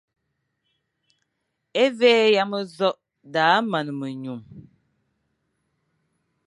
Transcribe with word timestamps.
E 1.81 1.83
mvi 1.91 2.09
é 2.21 2.25
yama 2.35 2.59
nzokh 2.65 3.01
daʼa 3.33 3.57
man 3.71 3.87
enyum. 4.09 4.41